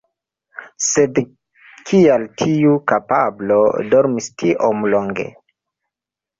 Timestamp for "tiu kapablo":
2.43-3.61